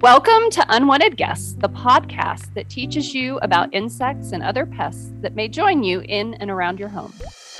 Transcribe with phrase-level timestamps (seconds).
[0.00, 5.34] Welcome to Unwanted Guests, the podcast that teaches you about insects and other pests that
[5.34, 7.12] may join you in and around your home.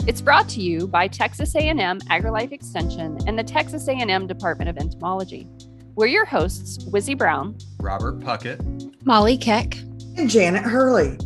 [0.07, 4.79] It's brought to you by Texas A&M AgriLife Extension and the Texas A&M Department of
[4.79, 5.47] Entomology.
[5.95, 9.77] We're your hosts, Wizzy Brown, Robert Puckett, Molly Keck,
[10.17, 11.19] and Janet Hurley.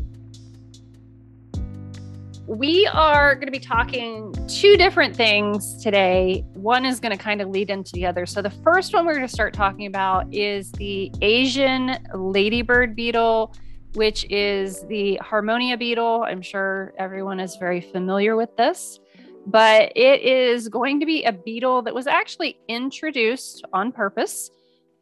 [2.46, 6.44] We are going to be talking two different things today.
[6.52, 8.26] One is going to kind of lead into the other.
[8.26, 13.54] So, the first one we're going to start talking about is the Asian ladybird beetle,
[13.94, 16.26] which is the Harmonia beetle.
[16.28, 19.00] I'm sure everyone is very familiar with this,
[19.46, 24.50] but it is going to be a beetle that was actually introduced on purpose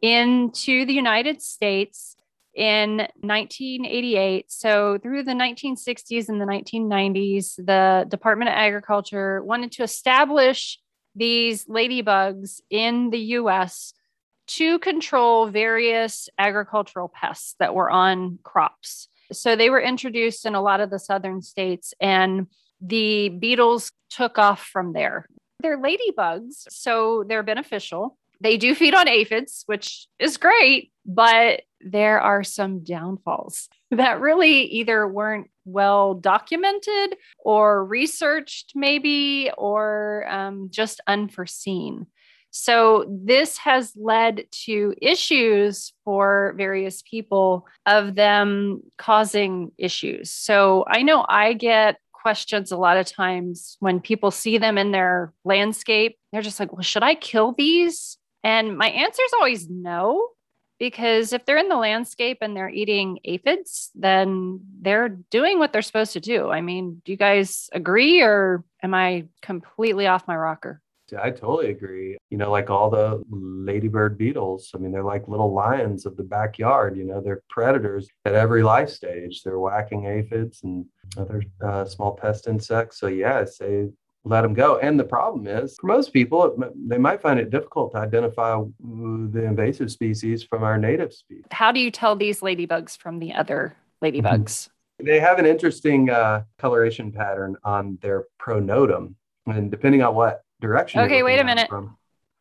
[0.01, 2.15] into the United States
[2.53, 4.51] in 1988.
[4.51, 10.79] So, through the 1960s and the 1990s, the Department of Agriculture wanted to establish
[11.15, 13.93] these ladybugs in the US
[14.45, 19.07] to control various agricultural pests that were on crops.
[19.31, 22.47] So, they were introduced in a lot of the southern states, and
[22.79, 25.27] the beetles took off from there.
[25.61, 28.17] They're ladybugs, so they're beneficial.
[28.41, 34.63] They do feed on aphids, which is great, but there are some downfalls that really
[34.63, 42.07] either weren't well documented or researched, maybe, or um, just unforeseen.
[42.55, 50.31] So, this has led to issues for various people of them causing issues.
[50.31, 54.91] So, I know I get questions a lot of times when people see them in
[54.91, 56.17] their landscape.
[56.31, 58.17] They're just like, well, should I kill these?
[58.43, 60.29] And my answer is always no,
[60.83, 65.81] because if they're in the landscape and they're eating aphids, then they're doing what they're
[65.81, 66.49] supposed to do.
[66.49, 70.81] I mean, do you guys agree or am I completely off my rocker?
[71.09, 72.17] Yeah, I totally agree.
[72.29, 76.23] You know, like all the ladybird beetles, I mean, they're like little lions of the
[76.23, 76.97] backyard.
[76.97, 79.41] You know, they're predators at every life stage.
[79.41, 82.99] They're whacking aphids and other uh, small pest insects.
[82.99, 83.87] So, yeah, I say
[84.25, 84.77] let them go.
[84.77, 89.43] And the problem is, for most people, they might find it difficult to identify the
[89.43, 91.45] invasive species from our native species.
[91.51, 94.69] How do you tell these ladybugs from the other ladybugs?
[94.99, 101.01] They have an interesting uh, coloration pattern on their pronotum, and depending on what direction.
[101.01, 101.67] Okay, wait a minute.
[101.67, 101.97] From,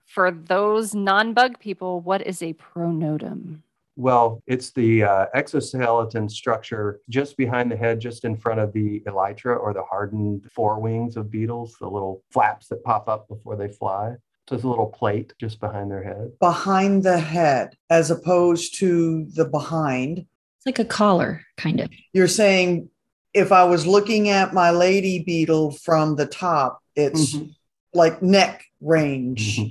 [0.07, 3.63] for those non-bug people, what is a pronotum?
[3.97, 9.01] Well, it's the uh, exoskeleton structure just behind the head, just in front of the
[9.01, 13.69] elytra or the hardened forewings of beetles, the little flaps that pop up before they
[13.69, 14.15] fly.
[14.49, 16.33] So it's a little plate just behind their head.
[16.41, 20.19] Behind the head, as opposed to the behind.
[20.19, 21.91] It's like a collar, kind of.
[22.13, 22.89] You're saying
[23.35, 27.47] if I was looking at my lady beetle from the top, it's mm-hmm.
[27.95, 29.59] like neck range.
[29.59, 29.69] Mm-hmm.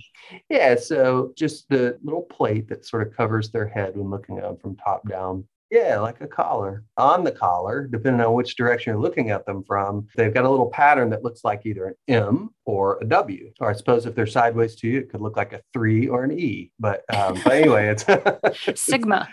[0.49, 4.43] Yeah, so just the little plate that sort of covers their head when looking at
[4.43, 5.45] them from top down.
[5.69, 6.83] Yeah, like a collar.
[6.97, 10.49] On the collar, depending on which direction you're looking at them from, they've got a
[10.49, 13.53] little pattern that looks like either an M or a W.
[13.61, 16.25] Or I suppose if they're sideways to you, it could look like a three or
[16.25, 16.73] an E.
[16.77, 18.05] But, um, but anyway, it's
[18.81, 19.29] Sigma.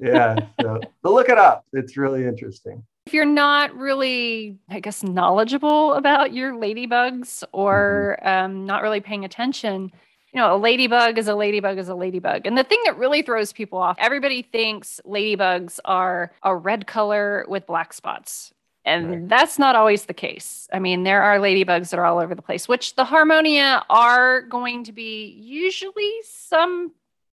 [0.00, 1.64] yeah, so, so look it up.
[1.72, 8.28] It's really interesting if you're not really, I guess, knowledgeable about your ladybugs or mm-hmm.
[8.28, 9.92] um, not really paying attention,
[10.36, 12.46] you know, a ladybug is a ladybug is a ladybug.
[12.46, 17.46] And the thing that really throws people off, everybody thinks ladybugs are a red color
[17.48, 18.52] with black spots.
[18.84, 19.28] And right.
[19.30, 20.68] that's not always the case.
[20.70, 24.42] I mean, there are ladybugs that are all over the place, which the Harmonia are
[24.42, 26.92] going to be usually some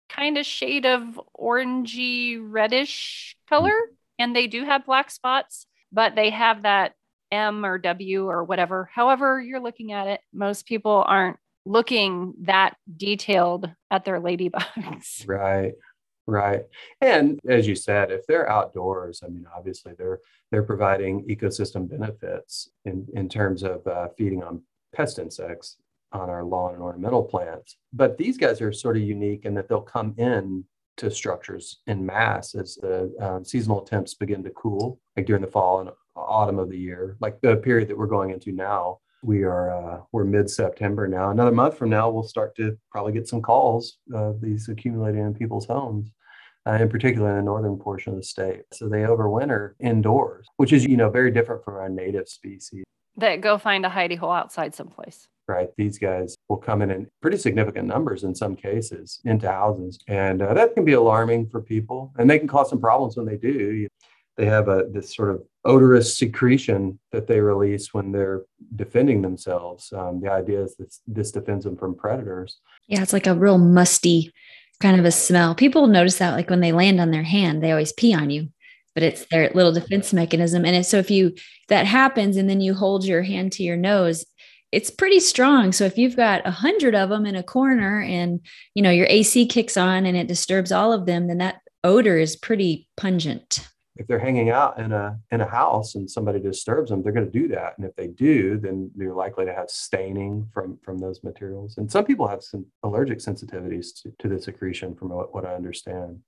[0.09, 3.71] kind of shade of orangey reddish color.
[3.71, 3.93] Mm-hmm.
[4.19, 6.95] And they do have black spots, but they have that
[7.31, 10.19] M or W or whatever, however you're looking at it.
[10.33, 11.39] Most people aren't
[11.69, 15.25] looking that detailed at their ladybugs.
[15.27, 15.73] Right.
[16.25, 16.65] Right.
[17.01, 20.19] And as you said, if they're outdoors, I mean, obviously they're
[20.51, 24.61] they're providing ecosystem benefits in, in terms of uh, feeding on
[24.95, 25.77] pest insects
[26.11, 27.77] on our lawn and ornamental plants.
[27.93, 30.65] But these guys are sort of unique in that they'll come in
[30.97, 35.47] to structures in mass as the uh, seasonal temps begin to cool, like during the
[35.47, 39.43] fall and autumn of the year, like the period that we're going into now we
[39.43, 41.31] are uh, we're mid-september now.
[41.31, 45.33] Another month from now we'll start to probably get some calls of these accumulating in
[45.33, 46.09] people's homes
[46.67, 48.61] uh, in particular in the northern portion of the state.
[48.73, 52.83] So they overwinter indoors which is you know very different from our native species.
[53.17, 55.27] That go find a hidey hole outside someplace.
[55.47, 55.69] Right.
[55.77, 60.41] These guys will come in in pretty significant numbers in some cases into houses and
[60.41, 63.35] uh, that can be alarming for people and they can cause some problems when they
[63.35, 63.87] do
[64.39, 68.43] they have a this sort of odorous secretion that they release when they're
[68.77, 69.91] defending themselves.
[69.91, 72.61] Um, the idea is that this defends them from predators.
[72.87, 74.31] Yeah, it's like a real musty
[74.79, 75.55] kind of a smell.
[75.55, 78.47] People notice that like when they land on their hand, they always pee on you,
[78.93, 80.63] but it's their little defense mechanism.
[80.63, 81.35] And so if you
[81.67, 84.25] that happens and then you hold your hand to your nose,
[84.71, 85.73] it's pretty strong.
[85.73, 88.39] So if you've got a hundred of them in a corner and
[88.73, 92.17] you know your AC kicks on and it disturbs all of them, then that odor
[92.17, 93.67] is pretty pungent.
[93.99, 97.29] If they're hanging out in a in a house and somebody disturbs them, they're going
[97.29, 97.77] to do that.
[97.77, 101.77] And if they do, then you're likely to have staining from from those materials.
[101.77, 105.53] And some people have some allergic sensitivities to, to the secretion, from what, what I
[105.53, 106.19] understand.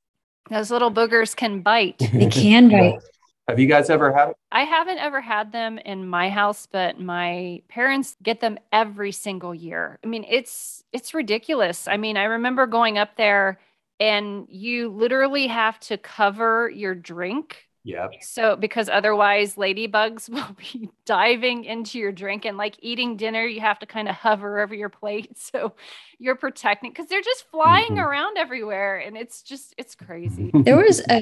[0.49, 1.99] Those little boogers can bite.
[2.13, 2.99] They can bite.
[3.47, 4.33] Have you guys ever had?
[4.51, 9.55] I haven't ever had them in my house, but my parents get them every single
[9.55, 9.99] year.
[10.03, 11.87] I mean, it's it's ridiculous.
[11.87, 13.59] I mean, I remember going up there
[14.01, 17.67] and you literally have to cover your drink.
[17.83, 18.13] Yep.
[18.21, 23.61] So because otherwise ladybugs will be diving into your drink and like eating dinner, you
[23.61, 25.73] have to kind of hover over your plate so
[26.17, 27.99] you're protecting because they're just flying mm-hmm.
[27.99, 30.51] around everywhere and it's just it's crazy.
[30.71, 31.21] There was a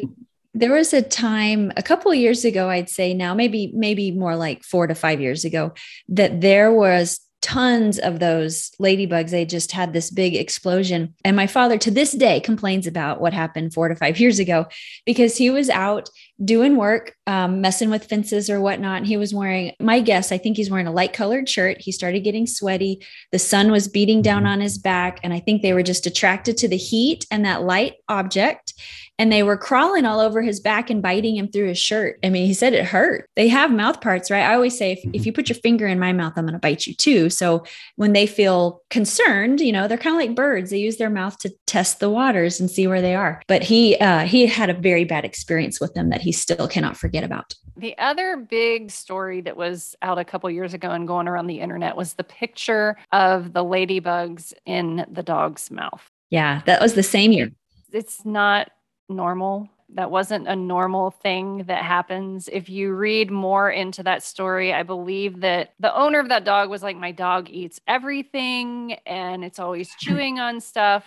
[0.54, 4.36] there was a time a couple of years ago i'd say now maybe maybe more
[4.36, 5.72] like four to five years ago
[6.10, 9.32] that there was tons of those ladybugs.
[9.32, 11.14] They just had this big explosion.
[11.24, 14.66] And my father to this day complains about what happened four to five years ago
[15.06, 16.10] because he was out
[16.44, 20.38] doing work um, messing with fences or whatnot and he was wearing my guess i
[20.38, 24.22] think he's wearing a light colored shirt he started getting sweaty the sun was beating
[24.22, 24.54] down mm-hmm.
[24.54, 27.64] on his back and i think they were just attracted to the heat and that
[27.64, 28.74] light object
[29.20, 32.18] and they were crawling all over his back and biting him through his shirt.
[32.24, 33.30] I mean, he said it hurt.
[33.36, 34.46] They have mouth parts, right?
[34.46, 35.24] I always say, if, if mm-hmm.
[35.26, 37.30] you put your finger in my mouth, I'm going to bite you too.
[37.30, 37.66] So
[37.98, 40.70] when they feel concerned, you know, they're kind of like birds.
[40.70, 43.42] They use their mouth to test the waters and see where they are.
[43.50, 46.98] But he, uh, he had a very bad experience with them that he still cannot
[46.98, 47.56] forget about.
[47.78, 51.60] The other big story that was out a couple years ago and going around the
[51.60, 56.10] internet was the picture of the ladybugs in the dog's mouth.
[56.30, 57.52] Yeah, that was the same year.
[57.92, 58.72] It's not
[59.08, 59.70] normal.
[59.96, 62.48] That wasn't a normal thing that happens.
[62.52, 66.70] If you read more into that story, I believe that the owner of that dog
[66.70, 71.06] was like, My dog eats everything and it's always chewing on stuff.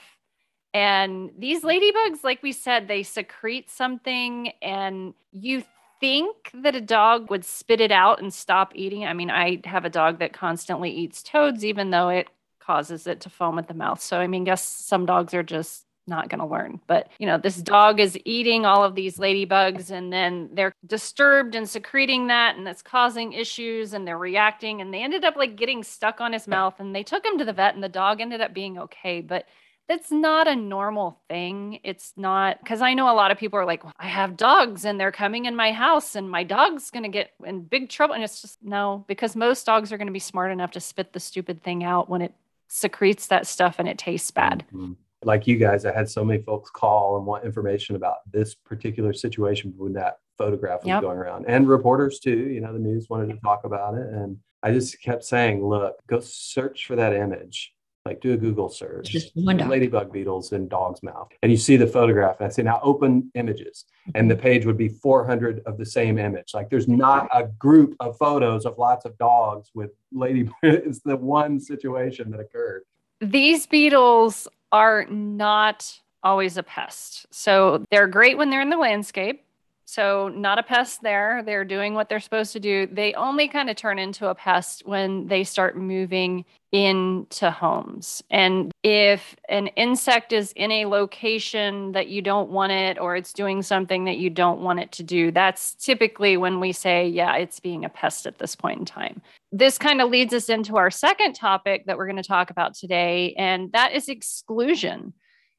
[0.75, 5.65] And these ladybugs, like we said, they secrete something, and you
[6.01, 9.05] think that a dog would spit it out and stop eating.
[9.05, 12.29] I mean, I have a dog that constantly eats toads, even though it
[12.59, 14.01] causes it to foam at the mouth.
[14.01, 16.81] So, I mean, guess some dogs are just not going to learn.
[16.87, 21.55] But, you know, this dog is eating all of these ladybugs and then they're disturbed
[21.55, 25.57] and secreting that and that's causing issues and they're reacting and they ended up like
[25.57, 28.21] getting stuck on his mouth and they took him to the vet and the dog
[28.21, 29.21] ended up being okay.
[29.21, 29.47] But
[29.89, 31.81] that's not a normal thing.
[31.85, 34.85] It's not because I know a lot of people are like, well, I have dogs
[34.85, 38.15] and they're coming in my house and my dog's going to get in big trouble.
[38.15, 41.13] And it's just no, because most dogs are going to be smart enough to spit
[41.13, 42.35] the stupid thing out when it
[42.69, 44.65] secretes that stuff and it tastes bad.
[44.73, 44.93] Mm-hmm
[45.25, 49.13] like you guys, I had so many folks call and want information about this particular
[49.13, 51.03] situation when that photograph was yep.
[51.03, 52.49] going around, and reporters too.
[52.49, 55.97] You know, the news wanted to talk about it, and I just kept saying, "Look,
[56.07, 57.72] go search for that image."
[58.05, 61.87] Like do a Google search, just ladybug beetles in dog's mouth, and you see the
[61.87, 62.41] photograph.
[62.41, 63.85] And I say now open images,
[64.17, 64.43] and the mm-hmm.
[64.43, 66.53] page would be 400 of the same image.
[66.53, 70.53] Like there's not a group of photos of lots of dogs with ladybug.
[70.63, 72.83] It's the one situation that occurred.
[73.21, 77.27] These beetles are not always a pest.
[77.31, 79.45] So they're great when they're in the landscape.
[79.93, 81.43] So, not a pest there.
[81.45, 82.87] They're doing what they're supposed to do.
[82.91, 88.23] They only kind of turn into a pest when they start moving into homes.
[88.31, 93.35] And if an insect is in a location that you don't want it, or it's
[93.35, 97.37] doing something that you don't want it to do, that's typically when we say, yeah,
[97.37, 99.21] it's being a pest at this point in time.
[99.53, 102.73] This kind of leads us into our second topic that we're going to talk about
[102.73, 105.13] today, and that is exclusion.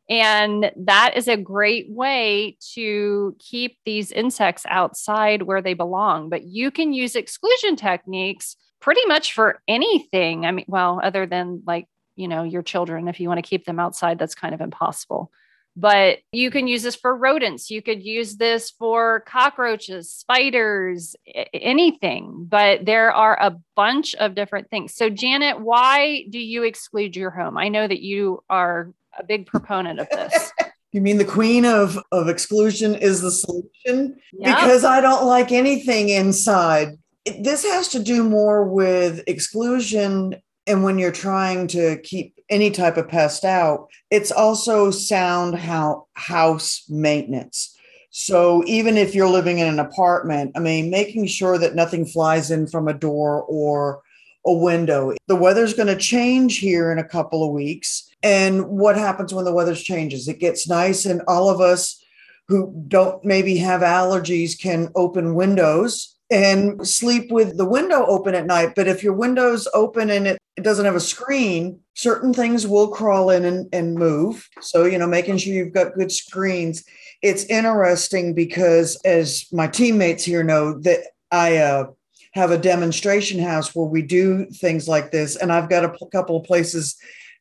[0.09, 6.29] And that is a great way to keep these insects outside where they belong.
[6.29, 10.45] But you can use exclusion techniques pretty much for anything.
[10.45, 13.65] I mean, well, other than like, you know, your children, if you want to keep
[13.65, 15.31] them outside, that's kind of impossible.
[15.75, 17.71] But you can use this for rodents.
[17.71, 21.15] You could use this for cockroaches, spiders,
[21.51, 22.45] anything.
[22.47, 24.93] But there are a bunch of different things.
[24.93, 27.57] So, Janet, why do you exclude your home?
[27.57, 30.51] I know that you are a big proponent of this.
[30.93, 34.15] You mean the queen of, of exclusion is the solution?
[34.33, 34.55] Yep.
[34.55, 36.99] Because I don't like anything inside.
[37.25, 40.35] It, this has to do more with exclusion.
[40.67, 46.05] And when you're trying to keep any type of pest out, it's also sound how,
[46.13, 47.75] house maintenance.
[48.11, 52.51] So even if you're living in an apartment, I mean, making sure that nothing flies
[52.51, 54.03] in from a door or
[54.45, 55.15] a window.
[55.27, 58.12] The weather's going to change here in a couple of weeks.
[58.23, 60.27] And what happens when the weather changes?
[60.27, 62.01] It gets nice, and all of us
[62.47, 68.45] who don't maybe have allergies can open windows and sleep with the window open at
[68.45, 68.73] night.
[68.75, 72.87] But if your window's open and it, it doesn't have a screen, certain things will
[72.87, 74.49] crawl in and, and move.
[74.61, 76.83] So, you know, making sure you've got good screens.
[77.21, 80.99] It's interesting because, as my teammates here know, that
[81.31, 81.87] I uh,
[82.33, 85.35] have a demonstration house where we do things like this.
[85.35, 86.95] And I've got a p- couple of places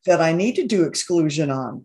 [0.06, 1.85] that I need to do exclusion on.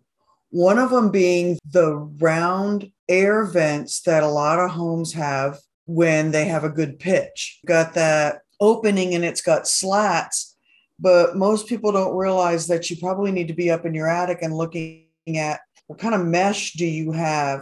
[0.50, 6.31] One of them being the round air vents that a lot of homes have when
[6.31, 7.59] they have a good pitch.
[7.65, 10.55] Got that opening and it's got slats,
[11.00, 14.39] but most people don't realize that you probably need to be up in your attic
[14.41, 15.05] and looking
[15.36, 17.62] at what kind of mesh do you have.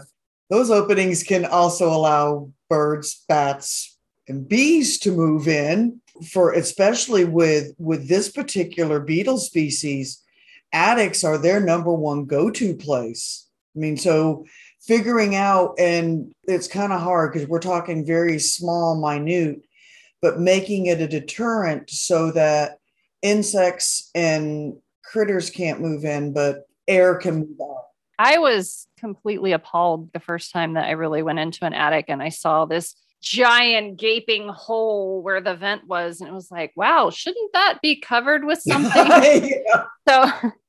[0.50, 3.98] Those openings can also allow birds, bats,
[4.28, 10.24] and bees to move in for especially with with this particular beetle species
[10.76, 13.48] attics are their number one go-to place.
[13.76, 14.46] I mean so
[14.82, 19.62] figuring out and it's kind of hard because we're talking very small minute
[20.22, 22.78] but making it a deterrent so that
[23.22, 27.86] insects and critters can't move in but air can move out.
[28.20, 32.22] I was completely appalled the first time that i really went into an attic and
[32.24, 37.10] i saw this giant gaping hole where the vent was and it was like wow
[37.10, 39.50] shouldn't that be covered with something?
[39.50, 39.86] Yeah.
[40.08, 40.52] so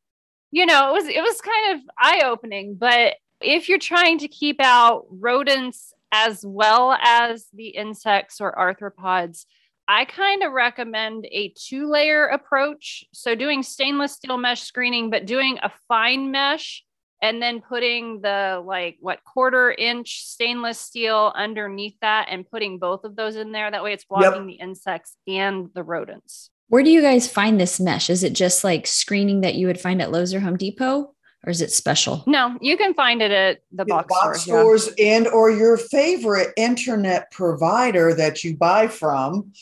[0.51, 4.29] you know it was it was kind of eye opening but if you're trying to
[4.29, 9.45] keep out rodents as well as the insects or arthropods
[9.89, 13.05] I kind of recommend a two layer approach.
[13.13, 16.83] So, doing stainless steel mesh screening, but doing a fine mesh
[17.23, 23.05] and then putting the like what quarter inch stainless steel underneath that and putting both
[23.05, 24.59] of those in there that way it's blocking yep.
[24.59, 28.65] the insects and the rodents where do you guys find this mesh is it just
[28.65, 31.13] like screening that you would find at Lowe's or Home Depot
[31.45, 34.99] or is it special no you can find it at the box, box stores, stores
[34.99, 35.17] yeah.
[35.17, 39.53] and or your favorite internet provider that you buy from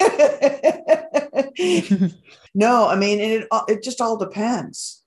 [2.54, 5.02] no i mean it uh, it just all depends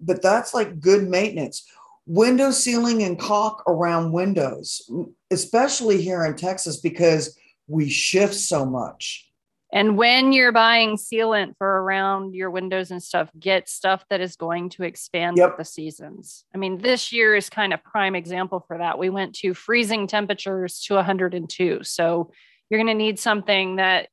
[0.00, 1.68] but that's like good maintenance.
[2.06, 4.90] Window sealing and caulk around windows,
[5.30, 9.29] especially here in Texas, because we shift so much.
[9.72, 14.34] And when you're buying sealant for around your windows and stuff, get stuff that is
[14.36, 15.50] going to expand yep.
[15.50, 16.44] with the seasons.
[16.54, 18.98] I mean, this year is kind of prime example for that.
[18.98, 21.80] We went to freezing temperatures to 102.
[21.84, 22.32] So
[22.68, 24.08] you're going to need something that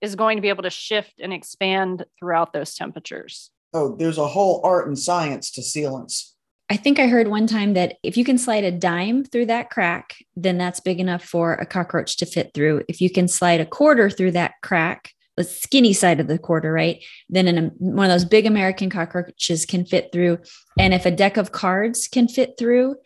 [0.00, 4.26] is going to be able to shift and expand throughout those temperatures oh, there's a
[4.26, 6.31] whole art and science to sealants.
[6.72, 9.68] I think I heard one time that if you can slide a dime through that
[9.68, 12.82] crack, then that's big enough for a cockroach to fit through.
[12.88, 16.72] If you can slide a quarter through that crack, the skinny side of the quarter,
[16.72, 17.04] right?
[17.28, 20.38] Then in one of those big American cockroaches can fit through.
[20.78, 22.96] And if a deck of cards can fit through,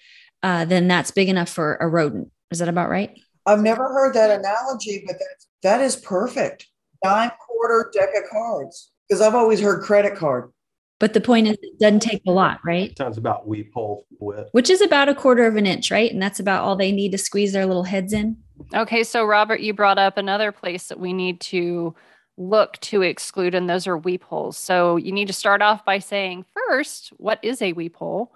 [0.45, 2.31] uh, then that's big enough for a rodent.
[2.53, 3.19] Is that about right?
[3.47, 6.69] I've never heard that analogy, but that, that is perfect.
[7.03, 8.93] Dime quarter deck of cards.
[9.09, 10.53] Because I've always heard credit card.
[10.99, 12.97] But the point is, it doesn't take a lot, right?
[12.97, 16.11] Sounds about weep hole width, which is about a quarter of an inch, right?
[16.11, 18.39] And that's about all they need to squeeze their little heads in.
[18.75, 21.95] Okay, so Robert, you brought up another place that we need to
[22.39, 24.57] look to exclude, and those are weep holes.
[24.57, 28.33] So you need to start off by saying first, what is a weep hole?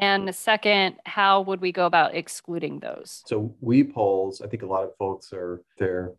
[0.00, 3.22] And second, how would we go about excluding those?
[3.26, 6.12] So weep holes, I think a lot of folks are there.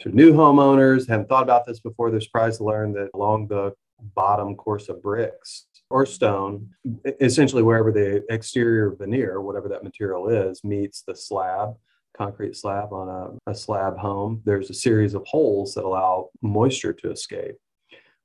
[0.00, 2.10] So new homeowners haven't thought about this before.
[2.10, 6.68] They're surprised to learn that along the bottom course of bricks or stone,
[7.20, 11.74] essentially wherever the exterior veneer, whatever that material is, meets the slab,
[12.16, 13.08] concrete slab on
[13.46, 17.54] a, a slab home, there's a series of holes that allow moisture to escape.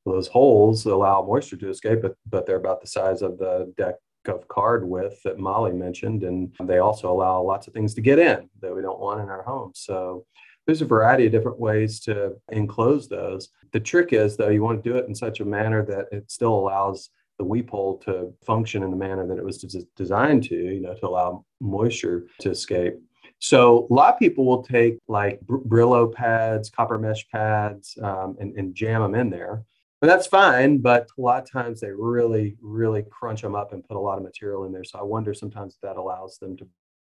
[0.06, 3.96] Those holes allow moisture to escape, but, but they're about the size of the deck
[4.28, 6.24] of card width that Molly mentioned.
[6.24, 9.30] And they also allow lots of things to get in that we don't want in
[9.30, 9.80] our homes.
[9.84, 10.26] So
[10.66, 13.50] there's a variety of different ways to enclose those.
[13.74, 16.30] The trick is, though, you want to do it in such a manner that it
[16.30, 19.58] still allows the weep hole to function in the manner that it was
[19.96, 22.94] designed to, you know, to allow moisture to escape.
[23.40, 28.56] So a lot of people will take like Brillo pads, copper mesh pads, um, and,
[28.56, 29.64] and jam them in there.
[30.04, 33.84] And that's fine, but a lot of times they really, really crunch them up and
[33.84, 34.84] put a lot of material in there.
[34.84, 36.68] So I wonder sometimes that allows them to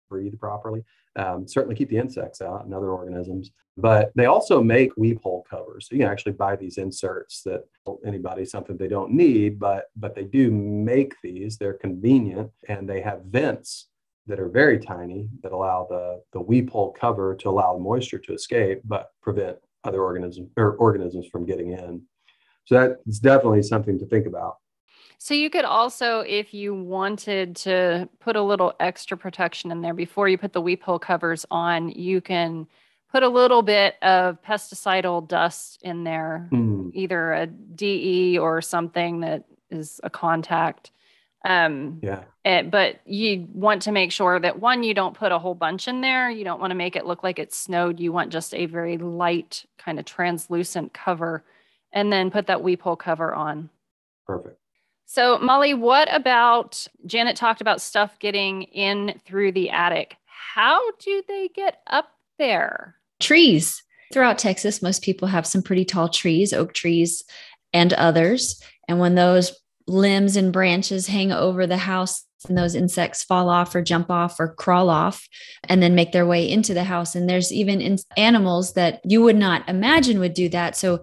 [0.08, 0.84] breathe properly.
[1.16, 5.46] Um, certainly keep the insects out and other organisms, but they also make weep hole
[5.48, 5.88] covers.
[5.88, 7.64] So you can actually buy these inserts that
[8.04, 11.56] anybody something they don't need, but but they do make these.
[11.56, 13.88] They're convenient and they have vents
[14.26, 18.32] that are very tiny that allow the, the weep hole cover to allow moisture to
[18.32, 22.02] escape, but prevent other organisms or organisms from getting in.
[22.64, 24.56] So that's definitely something to think about.
[25.24, 29.94] So you could also, if you wanted to put a little extra protection in there
[29.94, 32.66] before you put the weep hole covers on, you can
[33.10, 36.90] put a little bit of pesticidal dust in there, mm.
[36.92, 40.90] either a DE or something that is a contact.
[41.42, 42.24] Um, yeah.
[42.44, 45.54] It, eh, but you want to make sure that one, you don't put a whole
[45.54, 46.28] bunch in there.
[46.28, 47.98] You don't want to make it look like it snowed.
[47.98, 51.44] You want just a very light, kind of translucent cover,
[51.94, 53.70] and then put that weep hole cover on.
[54.26, 54.58] Perfect.
[55.06, 60.16] So, Molly, what about Janet talked about stuff getting in through the attic?
[60.26, 62.08] How do they get up
[62.38, 62.96] there?
[63.20, 63.82] Trees.
[64.12, 67.24] Throughout Texas, most people have some pretty tall trees, oak trees
[67.72, 68.62] and others.
[68.88, 69.52] And when those
[69.86, 74.38] limbs and branches hang over the house and those insects fall off or jump off
[74.38, 75.26] or crawl off
[75.64, 77.14] and then make their way into the house.
[77.14, 80.76] And there's even in animals that you would not imagine would do that.
[80.76, 81.02] So,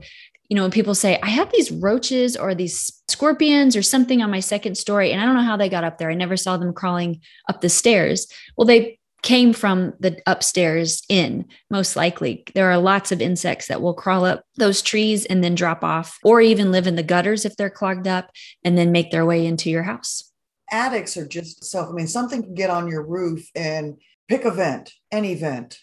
[0.51, 4.29] you know, when people say, I have these roaches or these scorpions or something on
[4.29, 6.12] my second story, and I don't know how they got up there.
[6.12, 8.27] I never saw them crawling up the stairs.
[8.58, 12.43] Well, they came from the upstairs in, most likely.
[12.53, 16.20] There are lots of insects that will crawl up those trees and then drop off,
[16.22, 18.29] or even live in the gutters if they're clogged up
[18.65, 20.34] and then make their way into your house.
[20.70, 24.51] Attics are just self, I mean, something can get on your roof and pick a
[24.51, 25.79] vent, any vent.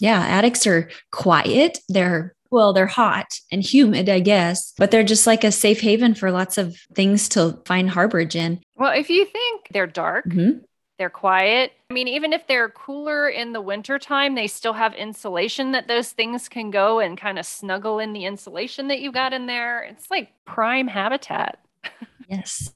[0.00, 1.80] Yeah, attics are quiet.
[1.90, 6.14] They're well, they're hot and humid, I guess, but they're just like a safe haven
[6.14, 8.62] for lots of things to find harborage in.
[8.76, 10.64] Well, if you think they're dark, mm-hmm.
[10.98, 11.72] They're quiet.
[11.90, 16.10] I mean, even if they're cooler in the wintertime, they still have insulation that those
[16.10, 19.82] things can go and kind of snuggle in the insulation that you got in there.
[19.82, 21.58] It's like prime habitat.
[22.30, 22.72] yes.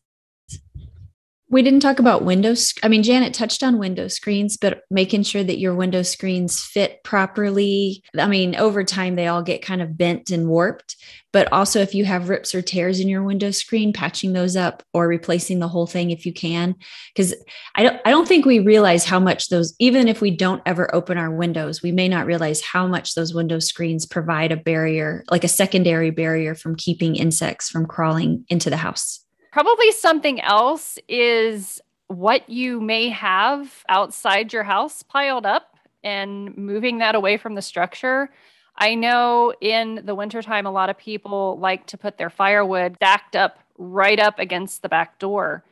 [1.53, 2.73] We didn't talk about windows.
[2.85, 7.03] I mean, Janet touched on window screens, but making sure that your window screens fit
[7.03, 8.05] properly.
[8.17, 10.95] I mean, over time, they all get kind of bent and warped.
[11.33, 14.85] But also, if you have rips or tears in your window screen, patching those up
[14.95, 16.77] or replacing the whole thing if you can.
[17.13, 17.35] Because
[17.75, 20.95] I don't, I don't think we realize how much those, even if we don't ever
[20.95, 25.25] open our windows, we may not realize how much those window screens provide a barrier,
[25.33, 29.25] like a secondary barrier from keeping insects from crawling into the house.
[29.53, 36.99] Probably something else is what you may have outside your house piled up and moving
[36.99, 38.31] that away from the structure.
[38.77, 43.37] I know in the wintertime, a lot of people like to put their firewood stacked
[43.37, 45.65] up right up against the back door.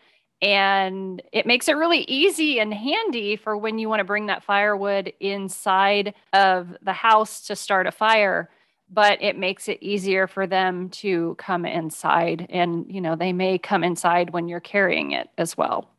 [0.42, 4.44] And it makes it really easy and handy for when you want to bring that
[4.44, 8.48] firewood inside of the house to start a fire
[8.90, 13.58] but it makes it easier for them to come inside and you know they may
[13.58, 15.90] come inside when you're carrying it as well.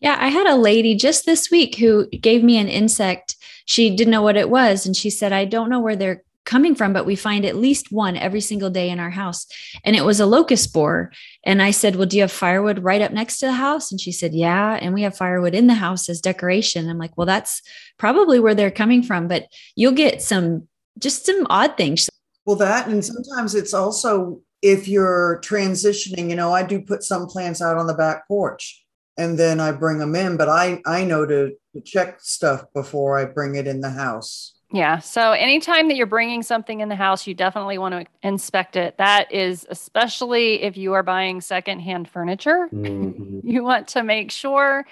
[0.00, 3.36] Yeah i had a lady just this week who gave me an insect.
[3.64, 6.76] She didn't know what it was and she said i don't know where they're coming
[6.76, 9.46] from but we find at least one every single day in our house.
[9.82, 11.12] And it was a locust borer
[11.44, 13.90] and i said well do you have firewood right up next to the house?
[13.90, 16.88] And she said yeah and we have firewood in the house as decoration.
[16.90, 17.62] I'm like well that's
[17.96, 20.68] probably where they're coming from but you'll get some
[20.98, 22.08] just some odd things
[22.46, 27.26] well, that and sometimes it's also if you're transitioning, you know, I do put some
[27.26, 28.84] plants out on the back porch
[29.18, 33.18] and then I bring them in, but I I know to, to check stuff before
[33.18, 34.54] I bring it in the house.
[34.72, 34.98] Yeah.
[34.98, 38.98] So anytime that you're bringing something in the house, you definitely want to inspect it.
[38.98, 42.68] That is especially if you are buying secondhand furniture.
[42.72, 43.40] Mm-hmm.
[43.48, 44.84] you want to make sure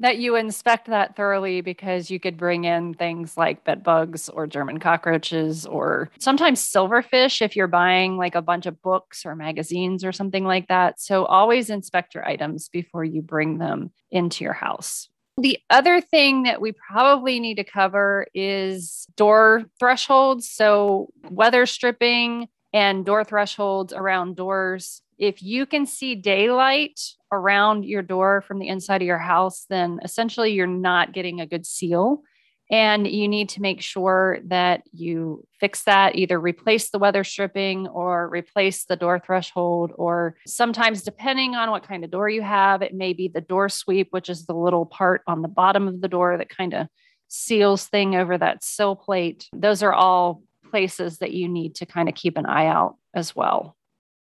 [0.00, 4.46] that you inspect that thoroughly because you could bring in things like bed bugs or
[4.46, 10.04] German cockroaches or sometimes silverfish if you're buying like a bunch of books or magazines
[10.04, 11.00] or something like that.
[11.00, 15.08] So always inspect your items before you bring them into your house.
[15.38, 20.48] The other thing that we probably need to cover is door thresholds.
[20.48, 27.00] So, weather stripping and door thresholds around doors if you can see daylight
[27.32, 31.46] around your door from the inside of your house, then essentially you're not getting a
[31.46, 32.22] good seal.
[32.68, 37.86] And you need to make sure that you fix that, either replace the weather stripping
[37.86, 39.92] or replace the door threshold.
[39.94, 43.68] Or sometimes, depending on what kind of door you have, it may be the door
[43.68, 46.88] sweep, which is the little part on the bottom of the door that kind of
[47.28, 49.48] seals thing over that sill plate.
[49.52, 53.36] Those are all places that you need to kind of keep an eye out as
[53.36, 53.75] well.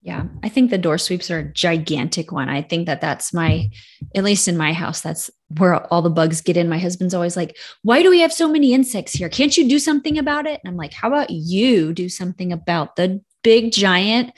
[0.06, 2.48] Yeah, I think the door sweeps are a gigantic one.
[2.48, 3.68] I think that that's my,
[4.14, 6.68] at least in my house, that's where all the bugs get in.
[6.68, 9.28] My husband's always like, Why do we have so many insects here?
[9.28, 10.60] Can't you do something about it?
[10.62, 14.32] And I'm like, How about you do something about the big, giant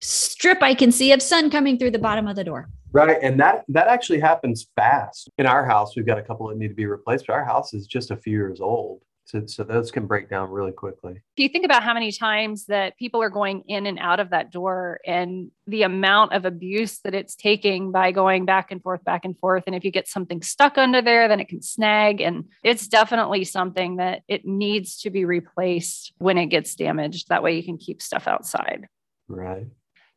[0.00, 2.68] strip I can see of sun coming through the bottom of the door?
[2.90, 3.18] Right.
[3.22, 5.30] And that that actually happens fast.
[5.38, 7.72] In our house, we've got a couple that need to be replaced, but our house
[7.72, 9.00] is just a few years old.
[9.26, 11.14] So, so those can break down really quickly.
[11.14, 14.30] If you think about how many times that people are going in and out of
[14.30, 19.02] that door and the amount of abuse that it's taking by going back and forth,
[19.02, 19.64] back and forth.
[19.66, 22.20] And if you get something stuck under there, then it can snag.
[22.20, 27.28] And it's definitely something that it needs to be replaced when it gets damaged.
[27.28, 28.88] That way you can keep stuff outside.
[29.26, 29.66] Right.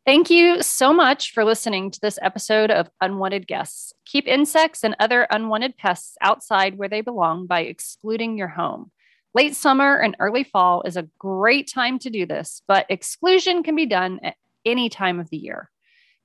[0.06, 3.91] Thank you so much for listening to this episode of Unwanted Guests.
[4.06, 8.91] Keep insects and other unwanted pests outside where they belong by excluding your home.
[9.38, 13.76] Late summer and early fall is a great time to do this, but exclusion can
[13.76, 14.34] be done at
[14.65, 15.69] any time of the year.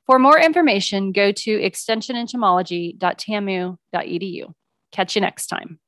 [0.06, 4.54] For more information, go to extensionentomology.tamu.edu.
[4.92, 5.78] Catch you next time.